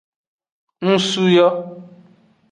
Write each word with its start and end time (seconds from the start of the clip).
Nusu 0.83 1.23
yo. 1.35 1.47